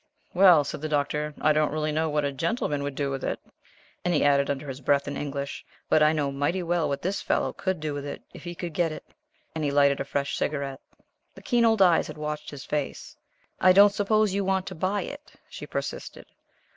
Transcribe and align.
"Well," 0.33 0.63
said 0.63 0.81
the 0.81 0.89
Doctor, 0.89 1.35
"I 1.39 1.53
don't 1.53 1.71
really 1.71 1.91
know 1.91 2.09
what 2.09 2.25
a 2.25 2.31
gentleman 2.31 2.81
would 2.81 2.95
do 2.95 3.11
with 3.11 3.23
it," 3.23 3.39
and 4.03 4.15
he 4.15 4.23
added, 4.23 4.49
under 4.49 4.67
his 4.67 4.81
breath, 4.81 5.07
in 5.07 5.15
English, 5.15 5.63
"but 5.89 6.01
I 6.01 6.11
know 6.11 6.31
mighty 6.31 6.63
well 6.63 6.87
what 6.87 7.03
this 7.03 7.21
fellow 7.21 7.53
could 7.53 7.79
do 7.79 7.93
with 7.93 8.03
it, 8.07 8.23
if 8.33 8.43
he 8.43 8.55
could 8.55 8.73
get 8.73 8.91
it," 8.91 9.03
and 9.53 9.63
he 9.63 9.69
lighted 9.69 9.99
a 9.99 10.03
fresh 10.03 10.35
cigarette. 10.35 10.81
The 11.35 11.43
keen 11.43 11.65
old 11.65 11.83
eyes 11.83 12.07
had 12.07 12.17
watched 12.17 12.49
his 12.49 12.65
face. 12.65 13.15
"I 13.59 13.73
don't 13.73 13.93
suppose 13.93 14.33
you 14.33 14.43
want 14.43 14.65
to 14.65 14.73
buy 14.73 15.03
it?" 15.03 15.33
she 15.47 15.67
persisted. 15.67 16.25